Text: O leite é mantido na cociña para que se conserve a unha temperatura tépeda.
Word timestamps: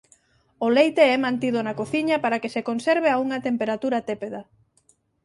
O 0.65 0.67
leite 0.77 1.03
é 1.15 1.17
mantido 1.25 1.59
na 1.67 1.77
cociña 1.79 2.17
para 2.23 2.39
que 2.41 2.53
se 2.55 2.65
conserve 2.69 3.09
a 3.11 3.19
unha 3.23 3.37
temperatura 3.47 4.03
tépeda. 4.09 4.41